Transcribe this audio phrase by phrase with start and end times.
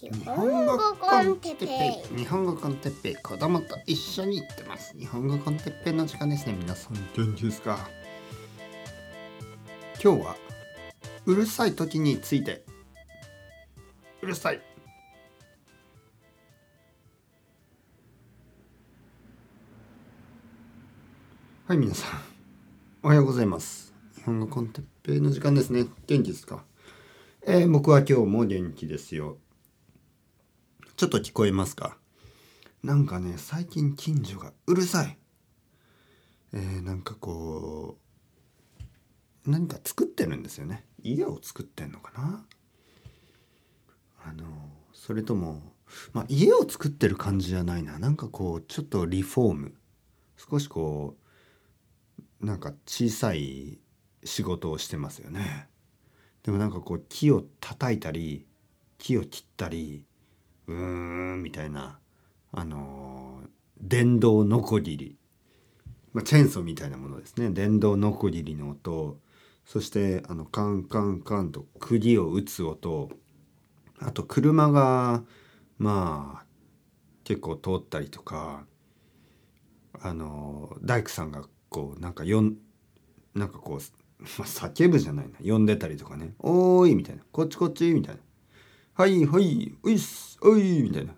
[0.00, 1.66] 日本語コンテッペ
[2.14, 4.96] イ日本語コンテッペイ子供と一緒に行ってます。
[4.96, 6.94] 日本語コンテッペイの時間ですね皆さん。
[7.16, 7.80] 元気ですか？
[10.00, 10.36] 今日は
[11.26, 12.64] うるさい時について。
[14.22, 14.62] うるさい。
[21.66, 22.20] はい皆さん。
[23.02, 23.92] おはようございます。
[24.14, 25.86] 日本語コンテッペイの時間ですね。
[26.06, 26.62] 元気ですか？
[27.44, 29.38] えー、僕は今日も元気ですよ。
[30.98, 31.96] ちょっと聞こえますか？
[32.82, 35.16] なんかね最近近所がうるさい。
[36.52, 37.98] えー、なんかこ
[39.46, 40.84] う何か作ってるんですよね。
[41.04, 42.44] 家を作ってんのかな？
[44.26, 44.44] あの
[44.92, 45.62] それとも
[46.12, 48.00] まあ家を作ってる感じじゃないな。
[48.00, 49.74] なんかこうちょっとリフォーム。
[50.50, 51.16] 少しこ
[52.42, 53.78] うなんか小さい
[54.24, 55.68] 仕事をしてますよね。
[56.42, 58.48] でもなんかこう木を叩いたり
[58.98, 60.02] 木を切ったり
[60.68, 60.74] うー
[61.36, 61.98] んみたいな
[62.52, 63.42] あの
[63.80, 65.16] 電動ノコギリ、
[66.12, 67.50] まあ、チェーンソーみたいなものですね。
[67.50, 69.18] 電動ノコギリの音。
[69.64, 73.10] そしてあのカンカンカンと釘を打つ音。
[74.00, 75.22] あと車が
[75.78, 76.44] まあ
[77.24, 78.64] 結構通ったりとか
[80.00, 82.56] あの大工さんがこうなんかよん
[83.34, 85.38] なんかこう、まあ、叫ぶじゃないな。
[85.52, 88.20] 呼んでたりとかね「おーい」みたいな「こっちこっち」みたいな。
[88.98, 91.14] はいはいういっすおいみたいな。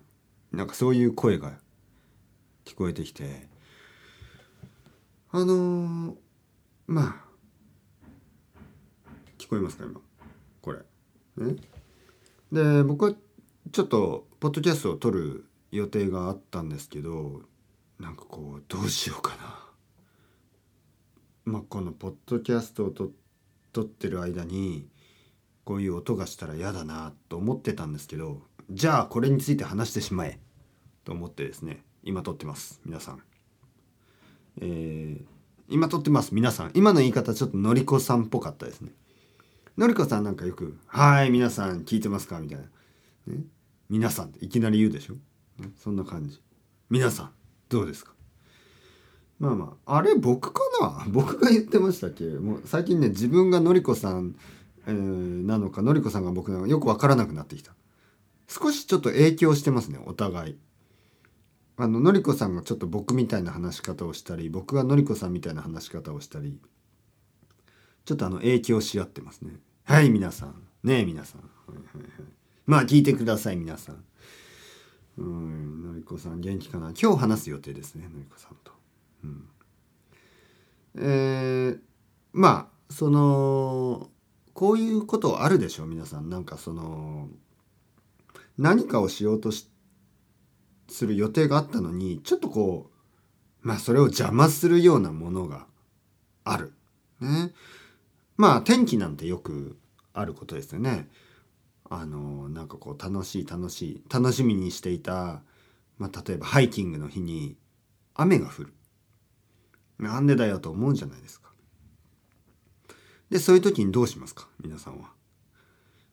[0.51, 1.53] なんかそういう声が
[2.63, 3.47] 聞こえてきて。
[5.31, 6.15] あのー、
[6.85, 7.25] まあ。
[9.39, 9.99] 聞こえますか今。
[10.61, 10.77] これ。
[11.37, 11.55] ね。
[12.51, 13.15] で僕は
[13.71, 17.41] ちょっとポッドキャストを撮る予定があったんですけど
[17.99, 19.65] なんかこうどうしようかな。
[21.45, 24.87] まあこのポッドキャストを撮ってる間に
[25.63, 30.39] こういう音がしたら嫌だなと思ってたんですけどじゃあこれについて話してしまえ
[31.03, 33.21] と思ってですね今撮ってます皆さん。
[34.59, 35.25] えー、
[35.69, 38.91] 今撮ってます皆さん今の言い方ちょっとのりこさんっぽかったですね。
[39.77, 42.65] のりこさんなんかよく「はい皆さん聞いてますか?」みたいな。
[43.33, 43.43] ね、
[43.89, 45.13] 皆さんっていきなり言うでしょ、
[45.59, 46.41] ね、そんな感じ。
[46.89, 47.31] 皆さん
[47.69, 48.13] どうですか？
[49.39, 51.05] まあまああれ僕かな？
[51.07, 52.25] 僕が言ってましたっけ？
[52.25, 54.35] もう最近ね自分がのりこさん
[54.87, 57.73] えー、なのかのりこさんが僕のよく分からなくなってきた。
[58.47, 60.57] 少しちょっと影響してますねお互い。
[61.77, 66.59] あののりこさんがちょっと僕みたいな話し方をしたり僕がのりこさんみたいな話し方をしたり
[68.05, 69.53] ちょっとあの影響し合ってますね。
[69.83, 70.61] はい皆さん。
[70.83, 72.07] ねえ皆さん、はいはいはい、
[72.65, 74.03] まあ聞いてください皆さん。
[75.17, 76.91] うんのりこさん元気かな？
[76.99, 78.71] 今日話す予定ですねのりこさんと、
[79.23, 79.49] うん、
[80.95, 81.79] えー、
[82.33, 84.09] まあその
[84.53, 85.85] こういうことあるでしょ？
[85.85, 87.29] 皆さんなんかその
[88.57, 92.91] 何かをしようとする予定があったのにちょっとこ
[93.63, 95.65] うまあそれを邪魔するようなものが
[96.43, 96.73] ある。
[97.19, 97.53] ね。
[98.37, 99.77] まあ天気なんてよく
[100.13, 101.07] あることですよね。
[101.89, 105.41] あのなんかこう楽しい楽しい楽しみにしていた、
[105.97, 107.57] まあ、例えばハイキングの日に
[108.15, 108.73] 雨が降る。
[109.99, 111.50] なんでだよと思うじゃないですか。
[113.31, 114.47] で、そういう時にどうしますか？
[114.61, 115.09] 皆さんは。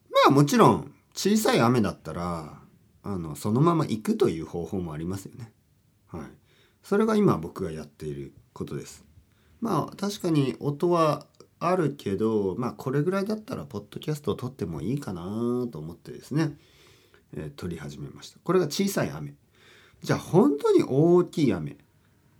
[0.09, 2.59] まあもちろん、小さい雨だったら、
[3.03, 5.51] あの、そのまま行くという方法もありますよね。
[6.07, 6.21] はい。
[6.81, 9.05] それが今僕がやっていることです。
[9.61, 11.27] まあ確かに音は
[11.59, 16.57] あるけど、まあこれぐらいだったらポッドキャストを撮ってもいいかなと思ってですね、
[17.33, 18.39] えー、撮り始めました。
[18.41, 19.35] これが小さい雨。
[20.01, 21.75] じゃあ本当に大きい雨、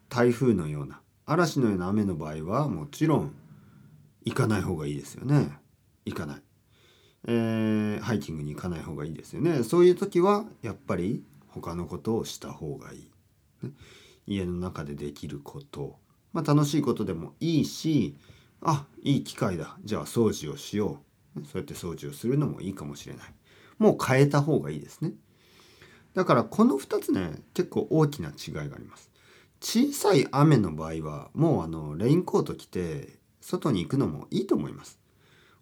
[0.07, 3.35] 台風のような、嵐のような雨の場合はもちろん
[4.25, 5.57] 行かない方がいいですよね。
[6.05, 6.41] 行かない、
[7.27, 9.63] えー、ハイキングに行かない方がいいですよね。
[9.63, 13.11] そういう時はやっぱり他のことをした方がいい、
[13.63, 13.71] ね、
[14.25, 15.97] 家の中でできること。
[16.33, 18.17] まあ楽しいことでもいいし
[18.61, 19.77] あいい機会だ。
[19.83, 21.01] じゃあ掃除をしよ
[21.35, 21.45] う。
[21.45, 23.33] そうやって掃除をするのもいいかもしれない。
[23.77, 25.13] もう変えた方がいいですね。
[26.13, 29.09] だからこの2つね結構大きな違いがあります。
[29.61, 34.99] 小さい雨の場合はもうあのレインコート着て外に行くのもいいと思います。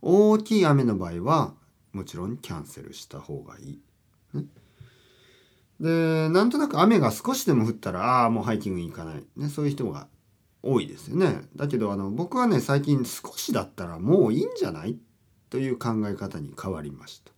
[0.02, 1.54] 大きい雨の場合は
[1.94, 3.82] もちろんキャンセルした方がいい。
[4.34, 4.46] ね、
[5.80, 10.08] でなんとなく雨が少しでも降ったらああもうハイキングに行かない、ね、そういう人が
[10.62, 11.42] 多いですよね。
[11.56, 14.98] だけどあの僕はね最近少しだったらもういいんじゃない
[15.50, 17.32] という考え方に変わりました。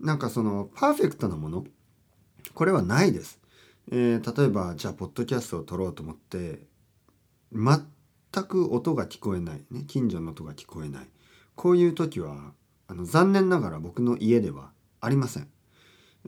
[0.00, 1.64] なんかそのパーフェクトなもの
[2.54, 3.40] これはないです。
[3.90, 6.60] えー、例えばじゃあポッドキャストを撮ろうと思って
[7.52, 7.86] 全
[8.36, 11.06] 全く音が聞こえない、ね、近所の音が聞こえない。
[11.54, 12.52] こういう時は
[12.86, 15.48] あの残念ながら僕の家ではありません、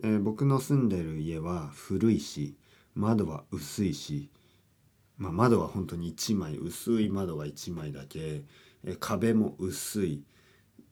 [0.01, 2.55] えー、僕の住んでる家は古いし
[2.95, 4.31] 窓は薄いし、
[5.19, 8.41] まあ、窓は本当に1枚薄い窓が1枚だけ、
[8.83, 10.23] えー、壁も薄い。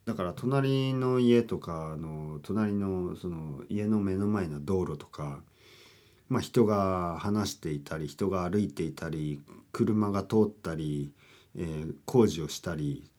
[0.05, 5.41] だから隣の家とかの隣のその家の目の前の道路とか、
[6.29, 9.41] まあ、人が話していたり人が歩いていたり
[9.71, 11.12] 車が通ったり、
[11.56, 13.09] えー、工事をしたり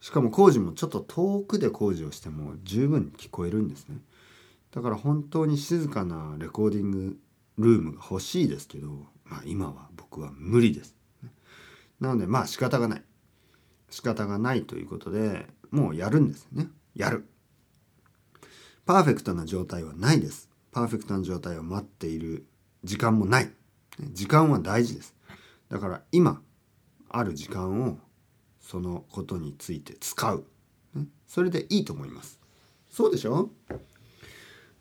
[0.00, 3.98] しかも工事もちょっと遠くで工事をしても十分に聞こえるんですね。
[4.70, 7.16] だから本当に静かなレコーディング
[7.58, 8.88] ルームが欲しいですけど、
[9.24, 10.94] まあ、今は僕は無理です。
[11.98, 13.02] なのでまあ仕方がない。
[13.88, 16.68] 仕方がないということでもうやるんですね。
[16.94, 17.26] やる。
[18.84, 20.45] パーフェクトな状態はないです。
[20.76, 22.44] パーフェクトな状態を待っている
[22.84, 23.50] 時間もない。
[24.12, 25.14] 時間は大事です。
[25.70, 26.42] だから今
[27.08, 27.96] ある時間を
[28.60, 30.44] そのことについて使う、
[31.26, 32.38] それでいいと思います。
[32.90, 33.48] そうでしょ、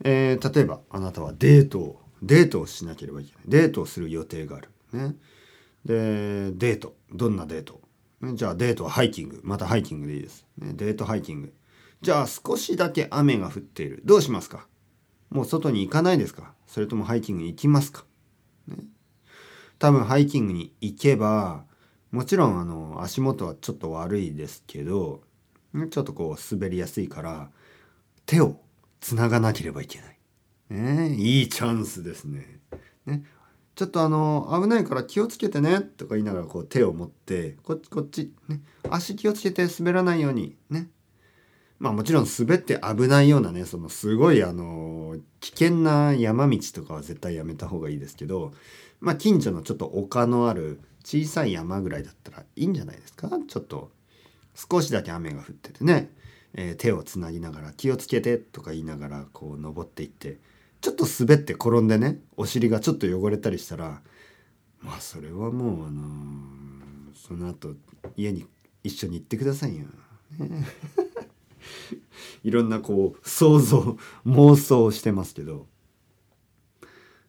[0.04, 3.44] えー、例えばあなたはデートをデートをしなければいけない。
[3.48, 4.70] デートをする予定がある。
[4.92, 5.16] ね。
[5.86, 6.98] でデート。
[7.14, 7.80] どんなデート、
[8.20, 9.40] ね、じゃあデートはハイキング。
[9.46, 11.54] またハイキングでいいです、ね、デートハイキング。
[12.02, 14.02] じゃあ少しだけ雨が降っている。
[14.04, 14.68] どうしますか？
[15.30, 16.54] もう外に行かないですか？
[16.68, 18.06] それともハイキングに行きますか、
[18.68, 18.78] ね、
[19.80, 21.66] 多分ハイキングに行けば
[22.12, 25.22] もちろんあの足元はちょっと悪いですけど
[25.90, 27.50] ちょっとこう滑りやすいから
[28.26, 28.60] 手を
[29.02, 30.18] つながなければいけない。
[30.70, 32.60] ね、いいチャンスですね。
[33.06, 33.24] ね。
[33.76, 40.90] ちょっとあの危ないから気をつけてねとか言いながらこう手を持ってこっちこっち、ね、足気をつけて滑らないようにね。
[41.78, 48.54] まあもちろん滑って危ないようなねそのすごいあの危険な山道とかは絶対やめた方がいいですけど
[49.02, 53.30] まあ近所のちょっと丘のある小さい山ぐらいだったらいいんじゃないですか？
[53.48, 53.92] ちょっと
[54.56, 56.10] 少しだけ雨が降っててね、
[56.54, 60.40] えー、手をつなぎながら気をつけてとか言いながらこう登っていって
[60.82, 64.02] ちょっと滑って転んでねお尻がちょっと汚れたりしたら
[64.82, 67.74] まあそれはもうあのー、その後
[68.16, 68.46] 家に
[68.84, 69.86] 一緒に行ってくださいよ。
[70.40, 70.66] ね、
[72.44, 75.68] いろんなこう想像妄想してますけど。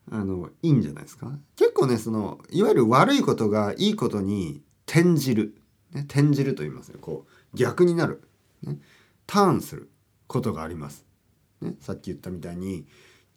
[0.09, 1.37] あのいいんじゃないですか？
[1.57, 5.57] 結構ねそのいわゆる悪いことがいいことに転じる、
[5.93, 6.99] ね、転じると言いますね。
[7.01, 8.23] こう逆になる、
[8.63, 8.79] ね、
[9.27, 9.91] ターンする
[10.29, 11.05] ことがあります、
[11.61, 12.87] ね、さっき言ったみたいに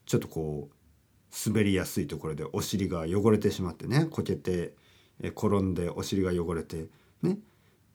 [0.05, 4.75] ちょっとこう滑りやすいところでお尻が汚れてしまってねこけて
[5.21, 6.88] 転んでお尻が汚れて
[7.23, 7.39] ね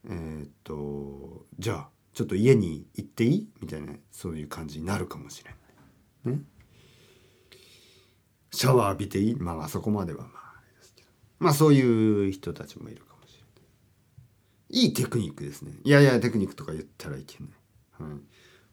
[0.05, 3.49] えー、っとじゃあちょっと家に行っていい？
[3.61, 5.51] みたいなそういう感じになるかもしれ
[6.23, 6.37] ない。
[6.37, 6.43] ね。
[8.51, 9.35] シャワー浴びていい？
[9.35, 11.09] まあそこまではまああれですけど。
[11.39, 14.85] まあそういう人たちもいるかもしれない。
[14.85, 15.73] いいテクニックですね。
[15.83, 17.49] いやいやテクニックとか言ったらいけない、
[18.01, 18.19] はい、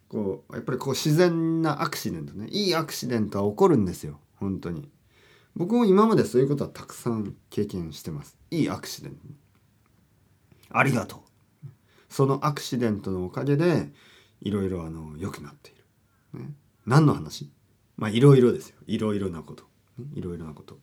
[0.08, 2.46] こうやっぱりこう自然なアクシデントね。
[2.50, 4.20] いいアクシデントは起こるんですよ。
[4.36, 4.88] 本当に。
[5.56, 8.38] 僕も今までそういうことはたくさん経験してます。
[8.52, 9.18] いいアクシデント。
[10.70, 11.18] ありがとう。
[12.12, 13.90] そのアクシデントのおかげで
[14.40, 15.74] いろいろあの良くなってい
[16.34, 16.50] る、ね、
[16.86, 17.50] 何の話？
[17.96, 18.76] まあいろいろですよ。
[18.86, 19.64] いろいろなこと。
[20.14, 20.78] いろいろなこと。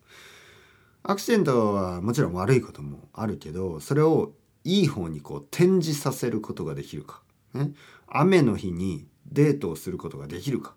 [1.04, 4.34] アクシデントはもちろん悪いこともあるけどそれを
[4.64, 7.22] いい方にこう転じさせることができるか、
[7.54, 7.72] ね、
[8.08, 10.76] 雨の日にデートをすることができるか。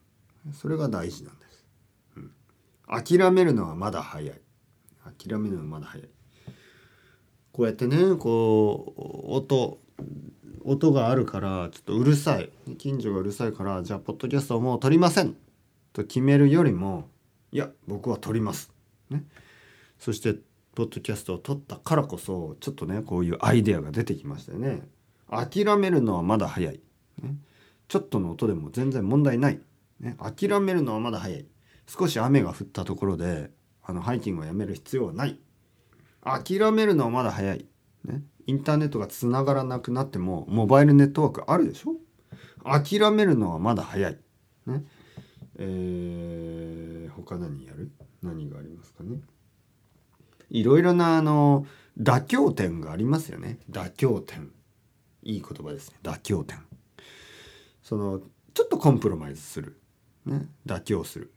[0.53, 1.65] それが大事なんです、
[2.17, 2.31] うん、
[2.87, 4.41] 諦めるのはまだ早い。
[5.19, 6.09] 諦めるのはまだ早い。
[7.53, 9.79] こうやってねこう音
[10.65, 15.37] 音があるからちょっとうるさい近所がうるさいからじゃあポッドキャストをもう撮りません
[15.93, 17.09] と決めるよりも
[17.51, 18.73] いや僕は撮ります。
[19.11, 19.25] ね、
[19.99, 20.35] そして
[20.75, 24.83] ポッドキャストを撮ったからこそちょっとねこういうアイデアが出てきましたよね。
[25.31, 26.81] 諦めるのはまだ早い。
[27.23, 27.37] ね、
[27.89, 29.61] ちょっとの音でも全然問題ない。
[30.01, 31.47] ね、諦めるのはまだ早い。
[31.87, 33.51] 少し雨が降ったところで
[33.83, 35.39] あのハイキングをやめる必要はない。
[36.23, 37.67] 諦めるのはまだ早い。
[38.05, 41.95] ね、インターネットがつながらなくなってもモバイルネットワークあるでしょ？
[42.65, 44.19] 諦めるのはまだ早い。
[44.67, 44.85] ね、
[45.59, 47.91] えー、他何やる？
[48.23, 49.21] 何がありますかね？
[50.51, 51.67] いろいろなあの
[52.01, 53.59] 妥協点がありますよね。
[53.71, 54.51] 妥協点。
[55.23, 55.97] いい言葉ですね。
[56.03, 56.59] 妥協点。
[57.83, 58.21] その
[58.55, 59.81] ちょっとコンプロマイズする、
[60.27, 61.33] ね、妥協する。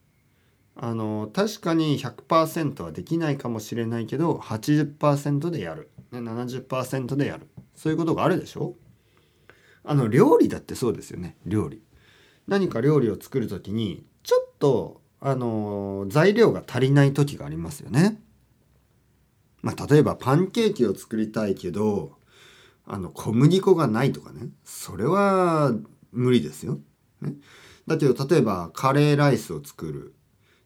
[0.77, 7.48] あの確かに100%はできないかもしれないけど80%でやる、ね、70%でやる。
[7.75, 8.75] そういうことがあるでしょ？
[9.84, 11.38] あの料理だってそうですよね。
[11.46, 11.82] 料理。
[12.48, 18.22] 何か料理を作る時にちょっとあの材料が足りない時がありますよね。
[19.62, 22.17] まあ、例えばパンケーキを作りたいけど
[22.86, 24.50] あの小麦粉がないとかね。
[24.63, 25.72] それは
[26.12, 26.79] 無理ですよ。
[27.22, 27.34] ね、
[27.88, 30.13] だけど例えばカレーライスを作る。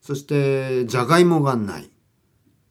[0.02, 1.90] そしてじゃがいもがない。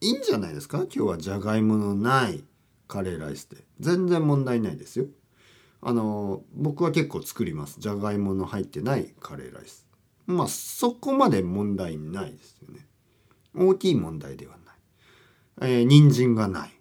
[0.01, 0.79] いいんじゃないですか？
[0.79, 2.43] 今日はじゃがいものない。
[2.87, 3.57] カレーライスで。
[3.79, 5.05] 全然問題ないですよ。
[5.81, 7.79] あの僕は結構作ります。
[7.79, 9.13] じゃがいもの入ってない。
[9.19, 9.85] カレーライス。
[10.25, 12.87] まあそこまで問題ないですよね。
[13.55, 15.71] 大きい問題ではない。
[15.71, 16.71] えー、人参がない。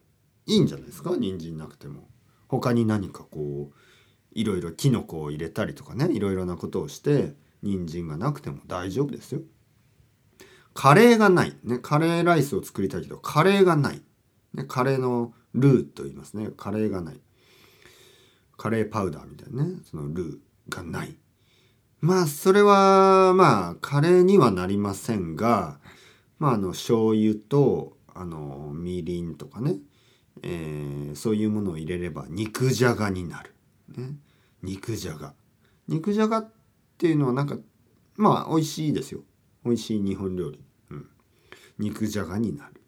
[0.47, 1.14] いいんじゃないですか？
[1.17, 2.09] 人参なくても。
[2.49, 3.75] 他に何かこう
[4.33, 6.09] いろいろキノコを入れたりとかね。
[6.11, 9.43] いろいろなことをして人参がなくても大丈夫ですよ。
[10.81, 14.01] カレーがない、ね、カレーライスを作りたいけどカレーがない、
[14.55, 16.51] ね、カレーのルーと言いますね。
[16.57, 17.21] カレーがない。
[18.57, 19.81] カレーパウダーみたいなね。
[19.91, 21.17] そのルーがない。
[22.01, 25.81] まあそれはまあカレーにはなりませんが
[26.39, 29.79] まああの醤油とあのみりんとかね、
[30.45, 33.53] えー、そういうものを入れれば肉じゃがになる、
[33.97, 34.13] ね、
[34.63, 35.35] 肉じゃが。
[35.89, 36.53] 肉じゃがっ
[36.99, 37.59] ていうのはなんか
[38.15, 39.23] まあ美味しいですよ。
[39.65, 40.61] 美味しい日本料理、
[41.79, 42.81] 肉じゃがになる。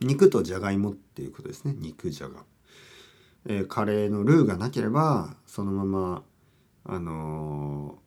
[0.00, 1.74] 肉とじゃがいもっていうことですね。
[1.78, 2.44] 肉じゃが。
[3.44, 6.22] えー、カレーのルーがなければそのまま
[6.84, 7.98] あの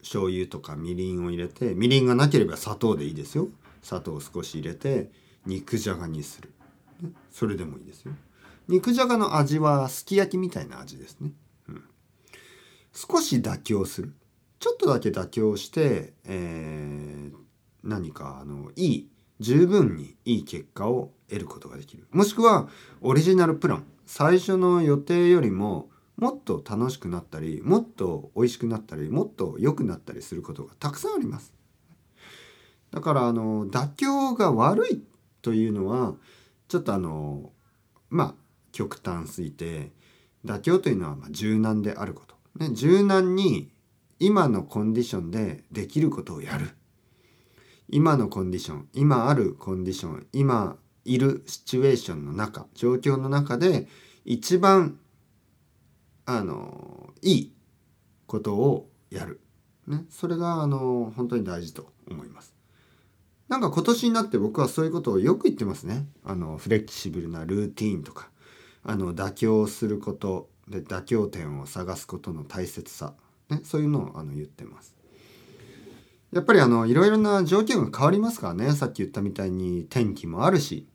[0.00, 3.48] ー、醤油とかみりんを入れてみりんがなければ砂糖でいいですよ。
[3.82, 5.10] 砂糖を少し入れて
[5.44, 6.52] 肉じゃがにする、
[7.00, 8.12] ね、それでもいいですよ。
[8.66, 11.30] 肉じゃがの味はすき焼きみたいな味ですね、
[11.68, 11.84] うん、
[12.92, 14.14] 少し妥協する。
[14.58, 17.36] ちょっとだけ妥協して、えー、
[17.84, 22.06] 何かあのいい十分にいい結果を得ることができる。
[22.10, 22.68] もしくは
[23.00, 23.84] オリジナルプラン。
[24.06, 31.52] 最初の予定よりももっと楽しくなったりもっと美味しくなったりもっと良くなったりすることがたくさんあります。
[32.92, 35.02] だからあの妥協が悪い
[35.42, 36.14] というのは
[36.68, 37.50] ちょっとあの
[38.08, 38.34] まあ
[38.72, 39.90] 極端すぎて
[40.44, 43.70] 妥協というのはま柔軟であること、ね、柔軟に
[44.18, 46.70] 今のコンディションでできることをやる。
[47.88, 53.86] 今のコンディション今あるコンディション今いるシチュエーションの中状況の中で
[54.24, 54.98] 一番
[56.24, 57.52] あのいい
[58.26, 59.40] ことをやる、
[59.86, 62.54] ね、それがあの本当に大事と思います。
[63.48, 66.08] なんか今年になって僕はそういうことをよく言ってますね。
[66.24, 68.30] あのフレキシブルなルーティーンとか
[68.82, 73.14] あの妥協することで妥協点を探すことの大切さ、
[73.48, 74.95] ね、そういうのをあの言ってます。
[76.36, 78.72] やっぱりあのいろいろな条件が変わりますからね。
[78.72, 80.86] さっき言ったみたいに天気もあるし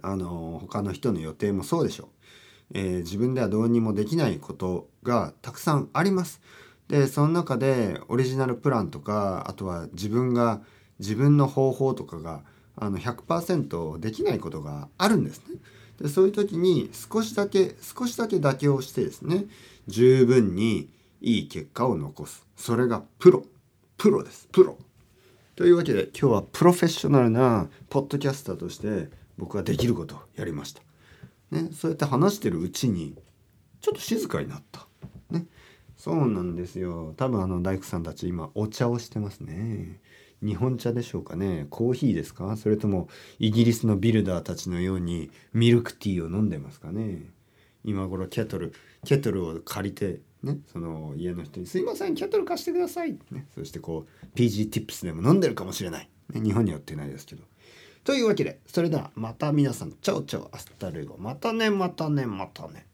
[0.00, 2.08] あの他の人の予定もそうでしょう、
[2.72, 6.40] えー、自分ではどうにもできないことがたくさんあります。
[6.88, 10.62] でその中でオリジナルプランとかあとは自分が
[10.98, 12.40] 自分の方法とかが
[12.74, 15.58] あの100%できないことがあるんですね。
[16.00, 19.44] でそういう時に少しだけ少しだけ妥協してですね
[19.88, 20.88] 十分に
[21.20, 22.46] いい結果を残す。
[22.56, 23.44] それがプロ。
[23.96, 24.76] プロですプロ
[25.56, 29.08] というわけで今日はプロフェッショナルなポッドキャスターとして
[29.38, 30.82] 僕はできることをやりました。
[31.50, 33.14] ね、そうやって話してるうちに
[33.80, 34.86] ちょっと静かになった。
[35.30, 35.46] ね、
[35.96, 37.14] そうなんですよ。
[37.16, 40.00] 多分あの大工さんたち今お茶をしてますね。
[40.42, 42.56] 日本茶でしょうかねコーヒーですか？
[42.56, 43.08] それとも
[43.38, 47.20] イギリスのビルダーたちのようにミルクティーを飲んでますかね
[47.84, 48.74] 今頃ケトル
[49.06, 57.42] ケトルを借りてねその家の人に「すいませんケトル貸してください」ね、そしてこう PGTips でも飲んでるかもしれない、ね、日本には売ってないですけど。
[58.04, 61.16] というわけでそれではまた皆さんチャオチャオ hasta luego。
[61.18, 62.86] またねまたねまたね。